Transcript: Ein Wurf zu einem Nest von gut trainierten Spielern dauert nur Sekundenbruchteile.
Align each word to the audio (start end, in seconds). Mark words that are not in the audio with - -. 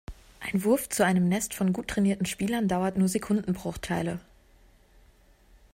Ein 0.39 0.63
Wurf 0.63 0.89
zu 0.89 1.05
einem 1.05 1.29
Nest 1.29 1.53
von 1.53 1.73
gut 1.73 1.87
trainierten 1.89 2.25
Spielern 2.25 2.67
dauert 2.67 2.97
nur 2.97 3.07
Sekundenbruchteile. 3.07 4.19